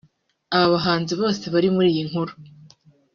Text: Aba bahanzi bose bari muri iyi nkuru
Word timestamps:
Aba 0.55 0.73
bahanzi 0.75 1.13
bose 1.21 1.43
bari 1.53 1.69
muri 1.75 1.87
iyi 1.93 2.03
nkuru 2.09 2.33